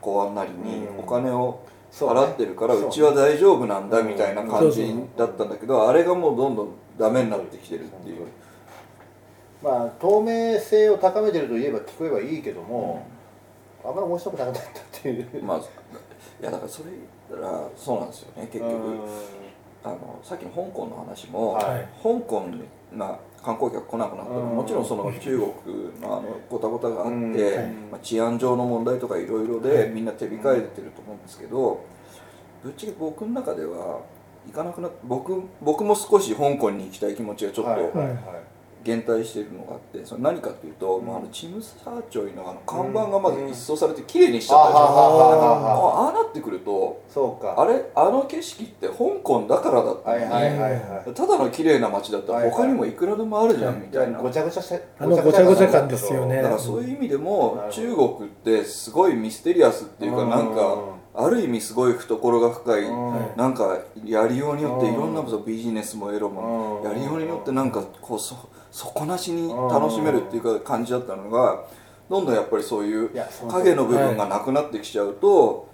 [0.00, 0.98] 公安なりにうん。
[1.00, 1.60] お金を
[1.92, 8.26] 払ってるからそううちは大丈夫なんだうんみたいな感じだったんだけどあれがもうどんどんダメになってきてるっていう。
[9.62, 13.06] まあ透明性を高めてると言えば聞こえばいいけども、
[13.84, 14.64] あんまり面白くなかったっ
[15.02, 15.44] ていう。
[15.44, 15.62] まあい
[16.42, 16.90] やだからそれ
[17.28, 18.72] 言ったらそうなんですよね結局。
[18.72, 19.39] うん
[19.82, 21.88] あのさっきの香港の話も、はい。
[22.02, 22.64] 香港に
[22.96, 24.40] な観光客来なくなったの。
[24.40, 24.56] うん。
[24.56, 27.90] もちろんその中国のあのごたごたがあって、うん。
[27.90, 31.84] まあ、治安上の問題とかいろいろでみんな手控えてると思うんですけど
[32.62, 34.00] ぶっちゃけ僕の中では
[34.46, 37.82] 行かなくなっ僕僕も少し香港に行きたい気持ちがちょっはい。
[37.82, 37.92] はい。
[37.92, 38.49] とはい
[38.82, 47.54] 減退しているのがあってそれ何かというと、まあ、あのチムサーチョイのあの看板がまず一掃されて綺麗にしちゃったでしょ、ああなってくるとそうか。
[47.58, 51.14] あれあの景色って香港だからだったのに、はいはいはいはい。
[51.14, 56.36] ただの綺麗な街だったら他にもいくらでもあるじゃんみたいな、ごちゃごちゃしてあのごちゃごちゃ感ですよね。
[56.36, 63.36] だからそういう意味でも中ど国ってすごいミステリアスっていうかなんかある意味すごい懐が深いうん。
[63.36, 66.88] なんかやりようによってうんいろんなことビジネスもエロもうん。
[66.90, 68.36] やりようによってなんかこうそ
[68.70, 71.64] 底なしに楽しめるっていうか感じだったのが
[72.08, 73.10] どんどんやっぱりそういう。
[73.48, 75.69] 影の部分がなくなってきちゃうと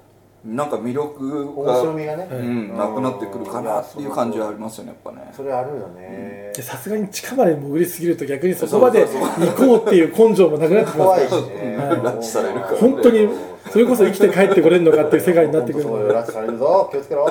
[0.47, 5.33] なんか魅力面白がみがね、うんなくなってくるかなっていう感じはありますよねやっぱね。
[5.37, 11.55] それあるよね、でさすがに地下まで潜りすぎると逆にそこまで行こうっていう根性もなくなってきます怖いからしね。
[11.55, 13.29] うん拉致されるから本当に
[13.71, 17.27] それこそ生きて帰ってこれるのかっていう世界になってくるそうよ拉致されるぞ気をつけろ。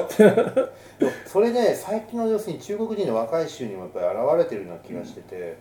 [0.99, 5.57] でもそれね最近の要するに中国人の若い衆にもやっぱり現れてるような気がしてて、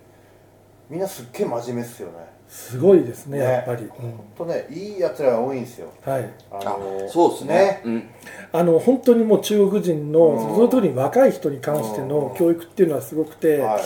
[0.91, 2.15] みんなすっげえ真面目っすよね。
[2.49, 3.45] すごいですねね。
[3.45, 3.91] やっぱり、うん。
[3.91, 5.89] ほんとねいいやつらが多いんですよ。
[6.05, 6.31] はい。
[6.51, 7.83] ああそうですね。
[7.85, 8.11] うん。
[8.53, 10.39] あの本当にもう中国人のうん。
[10.39, 13.83] その通りに若い人に関しての教育っていうのはすごくて、はい。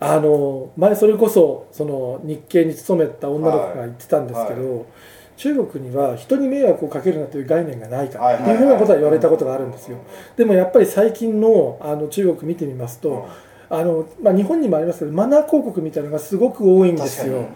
[0.00, 4.86] あの前それこそその日系に勤めた女の子が言ってたんですけど、
[5.36, 9.98] 中国には人に迷惑をかけるなという概念がないからっていうふうなことは言われたことがあるんですよ。
[10.36, 13.28] でもやっぱり最近のあの中国見てみますと、
[13.74, 17.46] あのまあ、日本にもありますけどマナー広告みたいなのがすごく多いんですよ。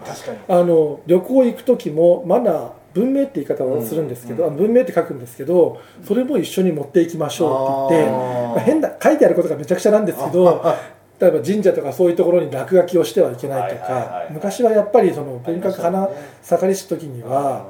[0.47, 4.49] あの旅行行く時もマナー文明って言い方をするんですけど、うん。
[4.49, 8.47] あの文明って書くんですけどそれも一緒に持っていきましょうって言ってあー。
[8.49, 10.65] まあ、変な書いてあることがめちゃくちゃなんですけど
[11.21, 16.09] 例えば神社とかそういうところに落書きをしてはいけないとか昔はやっぱりその文化花
[16.41, 17.65] 盛りし時には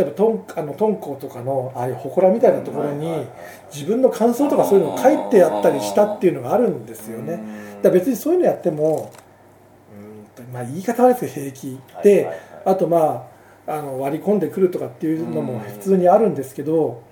[0.00, 3.26] 例えばトンあの敦煌とかのああいう祠みたいなところに
[3.70, 7.36] 自分の感想とかそういうのを書いてやったりしたっていうのがあるんですよね。
[7.82, 9.12] だから別にそういうのやっても
[9.94, 12.30] うんとまあ言い方はですけど平気で、
[12.64, 13.28] あとま
[13.66, 17.02] ああの割り込んでくるとかっていうのも普通にあるんですけど、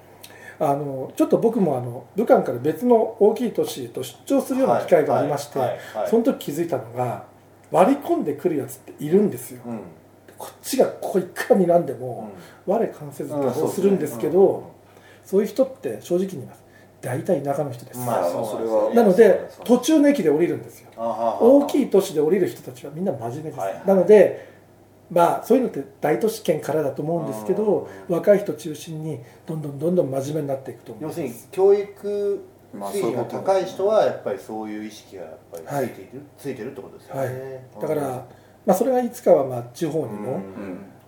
[0.58, 5.60] あのちょっと僕もあの武漢から別の大きい都市へと出張するような機会がありまして、
[6.08, 7.24] その時気づいたのが
[7.70, 9.60] 割り込んでくるやつっているんですよ。
[9.66, 9.80] うん
[10.38, 12.30] こっちがここいくらになんでも、
[12.66, 14.70] 我関せずうんこうするんですけど、
[15.24, 16.62] そういう人って正直に言います。
[17.00, 18.00] 大体田舎の人です。
[18.00, 20.90] まあそうそれはなので途中の駅で降りるんですよ。
[20.96, 23.82] 大きいい都市で降りる人たちはみんな真面目です、はいはい。
[23.86, 24.48] なので
[25.10, 37.80] まあそういうのって大都市圏からだと思うんですけど若い人中心にどんどんどんどん真面目になっていくと思要するにいます教育まあ水位が高い人はやっぱりそういう意識がやっぱりついている、ついてるってことですよね、はい。
[37.80, 38.26] だから、
[38.68, 40.42] まあ、それがいつかはまあ地方にも、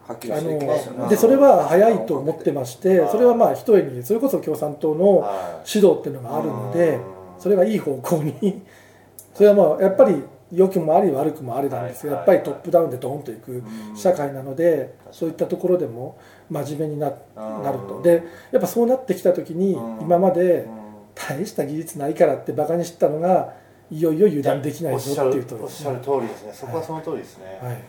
[0.09, 7.03] あのでそれは早いと思ってましてそれはまあ一重にそれこそ共産党のは指導っていうのがあるのでうん
[7.39, 8.63] それがいい方向に
[9.35, 12.15] それはまあやっぱり良くもあり悪くもありなんですよ。
[12.15, 13.63] やっぱりトップダウンでドーンといく
[13.95, 16.17] 社会なのでそういったところでも
[16.51, 18.03] 真面目にななると。
[18.03, 19.99] でやっぱそうなってきた時にうん。
[20.01, 20.81] 今までうん。
[21.15, 23.53] 大した技術ないからってバカにしてたのが
[23.91, 26.53] いよいよ油断できないぞっていうとおっしゃる通りですね。
[26.53, 27.83] そこはその通りですね、はい。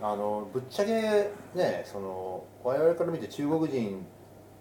[0.00, 0.92] あのぶっちゃけ
[1.54, 4.06] ねその我々から見て中国人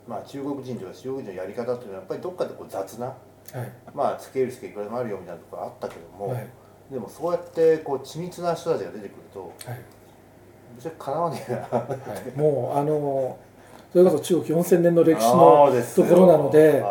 [0.08, 3.16] まあ中国人とか中国人のやり方っていうのはやっぱりどっかでこう雑なはい。
[3.94, 6.48] まあつけるつけいくらでもあるよみたいなところあったけども、はい。
[6.92, 9.80] でもそうやってこう緻密な人たちが出てくるとはい。
[10.76, 11.60] ぶっちゃけかなわねえな。
[11.60, 11.98] は
[12.36, 12.38] い。
[12.38, 13.38] もうあの
[13.92, 16.90] それこそ中国4000年の歴史のところなのでは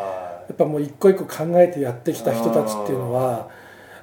[0.48, 3.48] やっぱもう一個一個考えてやってきた人たちっていうのは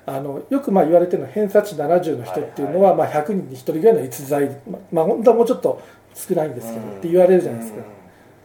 [0.08, 4.50] あのよくまあ言われてるのは偏差値70の人っていうのはまあ100人に1人ぐらいの逸材。
[4.70, 5.82] ままあ本当はもうちょっと
[6.14, 6.98] 少ないんですけどうん。
[6.98, 7.82] って言われるじゃないですか。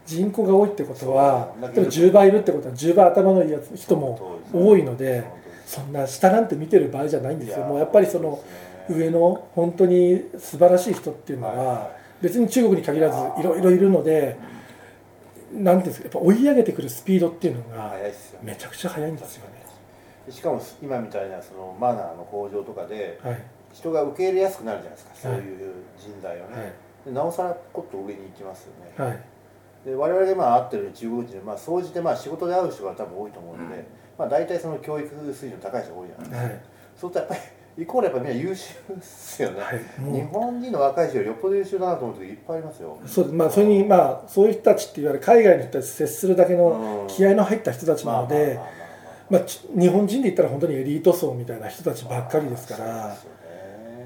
[0.07, 5.25] 人口が多いってことはでも10倍いるってことは10倍頭のいいやつ人も多いので
[5.67, 7.65] そんな下なんて見てる場合じゃないんですよ。
[7.65, 8.43] もうやっぱりその
[8.89, 14.37] 上の本当に素晴らしい人っていうのは別に中国に限らずいろいろいるので
[15.55, 17.95] なんですかやっぱ追い上げてくるスピードっていうのが
[18.43, 19.60] めちゃくちゃ速いんですよね。
[20.31, 23.43] でしかも今みたいなそのマナーの向上とかではい。
[23.73, 26.73] 人が受け入れやすくなるじゃないですか、そうはいいう人材をね、はい。
[27.07, 29.19] でなおさらこっと上に行きますよね、はい。
[29.85, 33.85] で我々がまあ会ってる中国人で、まあ、総じてまあ仕事で会う人が多分多いと思うので、うん
[34.19, 36.61] まあ、大体その教育水準高い人が多いじゃないですか、はい。
[36.97, 37.35] そうするとやっぱ
[37.77, 39.79] りイコールやっぱりみんな優秀ですよね、はい。
[40.13, 47.07] 日本人の若い人よりよっぽど優秀だなと思う時いっぱいありますよそうですまあそれにまあそういう人たちっていわゆる海外の人たちと接するだけのうん。
[47.07, 48.80] 気合の入った人たちなのでまあまあまあまあ
[49.31, 53.17] まあち日本人で言ったら本当にエリート層みたいな人たちばっかりですから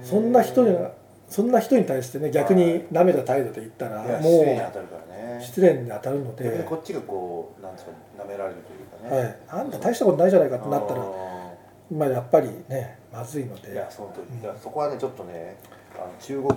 [0.03, 0.77] そんな人に
[1.29, 5.45] そんな人に対してね逆に舐めた態度で言ったらも失礼に当たるからうね。
[5.45, 6.65] 失礼に当たるので。
[6.69, 11.05] こっちがこうなんですか舐められるというかね、はい、あんた大したことないじゃないかってなったらう
[11.93, 14.15] まあやっぱりねまずいのんいでやその
[14.63, 15.57] そこはねちょっとね
[15.97, 16.49] あの中国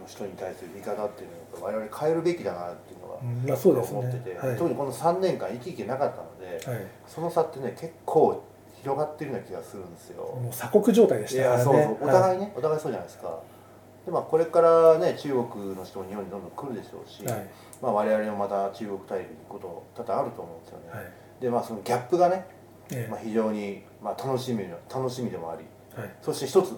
[0.00, 3.98] の人に対する見方っていうのを我々変えるべきだなっていうのはうんまあそうですね。
[3.98, 4.56] 思ってて、はい。
[4.56, 6.86] 特にこの3年間生き生きなかったので、はい。
[7.06, 8.42] その差ってね結構
[8.82, 11.58] 広がってるような気がするんですよ、もう鎖国状態でいしたからね。
[11.58, 11.96] やそうそう。
[12.02, 13.40] おは互いね、お互いそうじゃないですか。
[14.04, 17.46] でまあこれからね中国の人も日本にどんどん来るでしょうし、いはい。
[17.82, 21.12] まあ、我々もまた中国大陸に行くこと多々あると思うんですよね、はい。
[21.40, 22.46] でまあそのギャップがね、
[22.92, 23.10] ええ。
[23.10, 25.64] まあ、非常に、まあ、楽しみの楽しみでもあり
[26.00, 26.10] はい。
[26.22, 26.74] そして一つ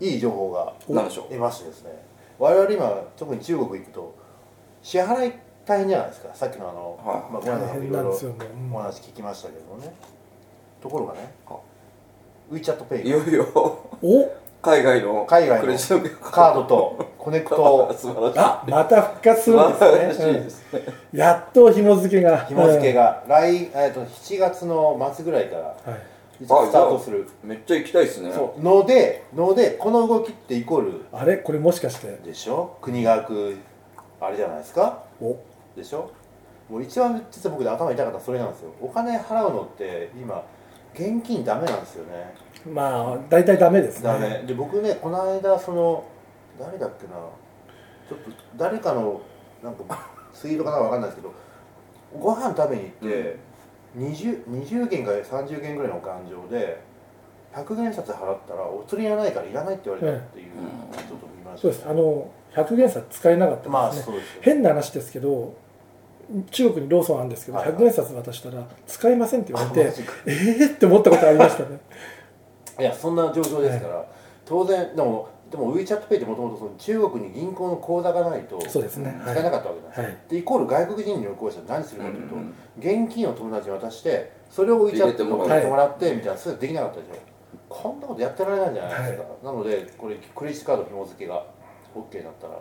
[0.00, 1.24] いい情報がなんでしょう。
[1.28, 1.90] 得ましてですね
[2.38, 4.16] 我々今特に中国行くと
[4.82, 5.32] 支払い
[5.66, 6.34] 大変じゃないですか。
[6.34, 7.32] さっきのあの、はい。
[7.32, 7.90] まあ、ご覧の大変い。
[7.90, 8.74] ろろないんですよもううん。
[8.74, 9.92] お話聞きましたけどもね。
[10.80, 11.56] ところがねあ
[12.50, 13.46] WeChatPay いよいよ。
[14.02, 14.40] お？
[14.62, 15.72] 海外の海外の
[16.20, 17.14] カードと。
[17.18, 17.90] コネクト。
[18.36, 20.30] あまた復活す素るんですね。
[20.30, 20.80] いですね、
[21.12, 22.44] うんやっと紐付けが。
[22.46, 23.24] 紐付けが。
[23.28, 26.00] 来、えー、と7月の末ぐらいからうんはい
[26.42, 27.28] スタートする。
[27.44, 28.32] めっちゃ行きたいですね。
[28.32, 28.62] そう。
[28.62, 31.04] のでのでこの動きってイコール。
[31.12, 31.36] あれ？
[31.36, 32.18] これもしかして。
[32.24, 32.78] でしょ？
[32.80, 33.56] 国が開く
[34.20, 35.04] あれじゃないですか？
[35.20, 35.36] お。
[35.76, 36.10] でしょ？
[36.70, 38.70] もう一番実は僕で頭痛かったのはそれなんですよ。
[38.80, 40.42] お金払うのって今
[40.94, 42.34] 現金ダメなんですよね。
[42.72, 44.04] まあ大体ダメですね。
[44.04, 44.42] ダメ。
[44.46, 46.04] で僕ねこの間その
[46.58, 47.12] 誰だっけな？
[48.08, 49.20] ちょっと誰かの
[49.62, 51.34] なんか ツイートかなわかんないですけど
[52.18, 53.36] ご飯食べに行って、
[53.96, 56.80] 20, 20元か30元ぐらいのお勘定で
[57.54, 60.96] 100元札払ったらお釣りがないからいらないって言われたっていううん。
[60.96, 61.62] ちょっと見ました。
[61.62, 61.88] そうです。
[61.88, 64.40] あの100元札使えなかったまあですね、そうですよね。
[64.42, 65.54] 変な話ですけど
[66.52, 67.76] 中国にローソンあるんですけど、はいはい。
[67.76, 70.12] 100円札渡したら使えませんって言われてあマジか。
[70.26, 71.80] えーって思ったことありましたね。
[72.78, 74.04] いやそんな状況ですから、
[74.44, 79.20] 当然でもでも WeChatPay ってもともと中国に銀行の口座がないとそうですね。
[79.22, 80.18] 使えなかったわけなんですよ、はい。
[80.28, 87.14] でイコール外国人に旅行したら何するかというと、うん現金を友達に渡してそれを WeChat に送ってもらってみたいなそういうのできなかったでしょ
[87.68, 91.44] こんなことやってられないんじゃないですか、なのでこれクレジットカード紐付けが
[91.94, 92.54] OK になったら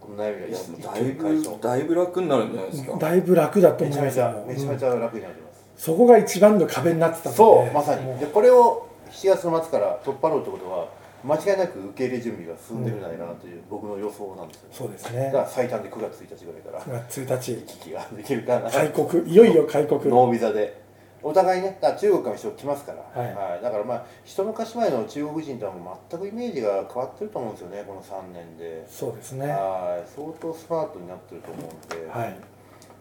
[0.00, 2.96] この悩みがいや一だいぶだいぶ楽になるんじゃないですか。
[2.96, 4.02] だいぶ楽だと思います。
[4.02, 8.18] めちゃめちゃよめちゃめちゃ楽になります、そこが一番の壁になってたそうまさに。
[8.18, 10.88] でこれを7月の末から取っ払うってことは
[11.22, 15.24] 間違いなく受け入れ準備が進んでるんじゃないかなという僕の予想なんですよ、そうですね。
[15.26, 17.52] だから最短で9月1日ぐらいから9月1日。
[17.52, 18.70] 行き来ができるかな。
[18.70, 19.30] 開国。
[19.30, 20.00] いよいよ開国。
[20.08, 20.80] ノービザで。
[21.22, 23.62] お互いねだ中国から人来ますから、はい。
[23.62, 29.48] だからまあ一昔前の中国人とはもう全くイメージが変わってると思うんですよねこの3年で、そうですね。
[29.48, 30.08] はい。
[30.08, 32.36] 相当スマートになってると思うんで、はい。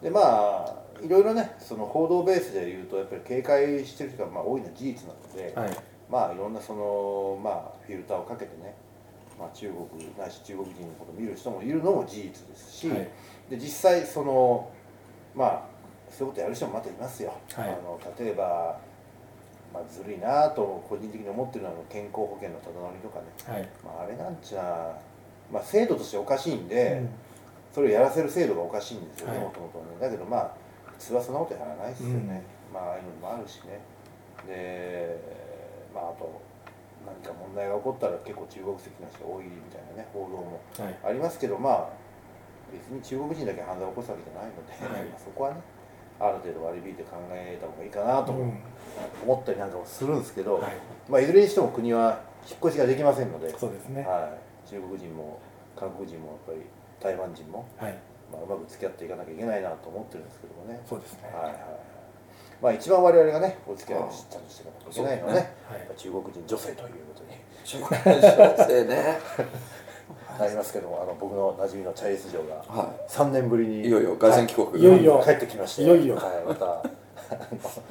[0.03, 5.77] でまあいろいろねその報道ベースで言うとやっぱり警戒してる人がまあ多いのは事実なので、はい。
[6.09, 8.75] まあいろんなそのまあフィルターをかけてね、
[9.39, 13.09] まあ、中国ないし中国人のことを見る人もいるのも事実ですし、はい。
[13.49, 14.69] で実際その
[15.35, 15.63] まあ
[16.09, 17.69] そういうことやる人もまたいますよ、はい。
[17.69, 18.79] あの例えば、
[19.73, 23.69] まあ、ずるいなと個人的に思ってるのは健康保険のただ乗りとかね、はい。
[23.83, 24.57] まあ、あれなんちゅう。
[24.57, 24.63] な、
[25.51, 27.09] まあ、制度としておかしいんで、うん。
[27.73, 29.45] それをやらせる制度がおかしいんですよねはい。
[29.45, 29.85] もともとね。
[30.01, 30.51] だけどまあ
[30.97, 33.79] 普通はそんなことやらないですよね、まあああいうのもあるしね。
[34.47, 35.17] で
[35.93, 36.41] まああと
[37.09, 40.97] 何か問題が起こったら結構中国籍の人多いみたいなね報道もはい。
[41.03, 41.89] ありますけどまあ
[42.71, 45.09] 別に中国人だけ犯罪を起こすわけじゃないので、はい。
[45.09, 45.61] まあそこはね
[46.19, 48.59] ある程度割り引いて考えた方がいいかなとうん。
[49.23, 50.73] 思ったりなんかもするんですけど、はい。
[51.07, 54.03] まあ、いずれにしても国は引っ越しができませんので、そうですね。
[54.03, 54.35] は
[54.67, 55.39] い、中国人も
[55.77, 56.59] 韓国人もやっぱり
[56.99, 57.95] 台湾人も、はい。
[58.31, 61.29] まあ、うまく付き合っていかなきゃいけないなと思ってるんですけどもね、そうですね。
[61.33, 61.63] はいはいはい
[62.61, 65.39] まあ、一番我々がねお付き合いをちゃんとしていかなきゃいけないのはね
[65.69, 65.97] はい。
[65.97, 67.29] 中国人女性ということに。
[67.63, 69.19] 中国人女性ね。
[70.39, 74.81] なりますけどもあの僕の馴染みのチャイス嬢がは3年ぶりにいいよいよ凱旋帰国。
[74.81, 75.83] いよいよ帰ってきまして。
[75.83, 76.15] いよいよ。
[76.15, 76.65] はい、また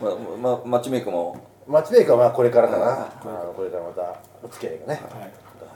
[0.00, 0.16] ま
[0.56, 1.36] まマッチメイクも。
[1.66, 5.00] マッチメイクはまあこれからかな、うんあのこれからまたお付き合いがね、はい。
[5.02, 5.20] また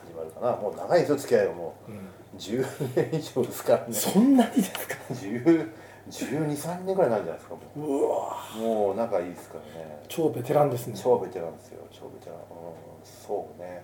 [0.05, 0.51] 始まるかな。
[0.55, 1.91] もう長いですよ付き合いはもう。
[1.91, 1.95] ん。
[1.95, 1.99] う
[2.37, 2.65] 10
[2.95, 3.93] 年以上ですからね。
[3.93, 5.69] そんなにですか？10
[6.09, 8.03] 123年ぐらいになるんじゃないですかもう。
[8.11, 8.37] わ。
[8.55, 10.03] うもう仲いいですからね。
[10.07, 10.99] 超ベテランですね。
[11.01, 12.43] 超ベテランですよ超ベテラン、うん、
[13.03, 13.83] そうね。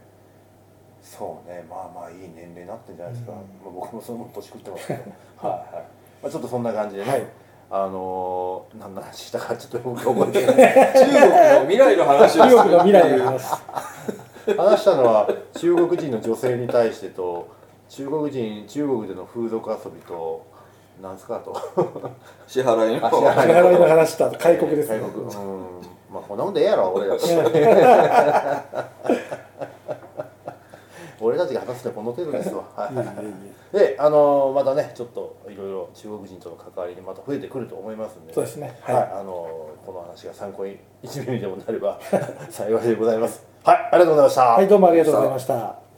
[1.02, 1.64] そうね。
[1.70, 3.38] まあまあいい年齢になってんじゃないですか、うん。
[3.38, 5.00] まあ、僕もその年食ってますけど。
[5.48, 5.76] はい。
[5.76, 5.84] はい、
[6.24, 7.24] まあ、ちょっとそんな感じでね、はい。
[7.72, 10.94] あのー、何の話したかちょっと僕覚えてない。
[10.94, 13.44] 中国の未来の話を中国の未来の話
[14.58, 17.48] 話したのは中国人の女性に対してと
[17.90, 20.46] 中国人中国での風俗遊びと
[21.02, 21.56] なんすかと。
[22.48, 23.08] 支払いの。
[23.08, 25.00] あ支払支払いの話とあと開国ですね。
[25.00, 25.24] 開国。
[25.24, 25.32] うん。
[26.12, 27.16] まあこんなもんでええやろ俺ら。
[31.22, 32.98] 俺たちが話してこの程度ですわ、はいい
[33.74, 33.80] えい。
[33.80, 38.80] であのまたねちょっといろいろ中国人との関わりにまた増えてくると思いますんでそうですね。
[38.82, 39.12] はい、はい。
[39.20, 42.00] あのこの話が参考に1ミリでもなれば
[42.50, 43.46] 幸いでございます。
[43.64, 43.90] はい。
[43.92, 44.42] ありがとうございました。
[44.44, 45.89] はいどうもありがとうございました